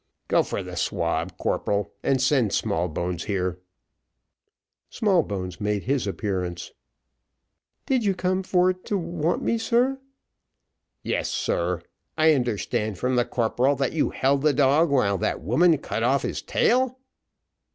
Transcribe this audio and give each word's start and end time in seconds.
"Go 0.27 0.41
for 0.41 0.63
the 0.63 0.75
swab, 0.75 1.37
corporal, 1.37 1.93
and 2.01 2.19
send 2.19 2.53
Smallbones 2.53 3.25
here." 3.25 3.59
Smallbones 4.89 5.61
made 5.61 5.83
his 5.83 6.07
appearance. 6.07 6.71
"Did 7.85 8.03
you 8.03 8.15
come 8.15 8.41
for 8.41 8.73
to 8.73 8.97
want 8.97 9.43
me, 9.43 9.59
sir?" 9.59 9.99
"Yes, 11.03 11.29
sir. 11.29 11.83
I 12.17 12.33
understand 12.33 12.97
from 12.97 13.15
the 13.15 13.25
corporal 13.25 13.75
that 13.75 13.93
you 13.93 14.09
held 14.09 14.41
the 14.41 14.53
dog 14.53 14.89
while 14.89 15.19
that 15.19 15.39
woman 15.41 15.77
cut 15.77 16.01
off 16.01 16.23
his 16.23 16.41
tail." 16.41 16.97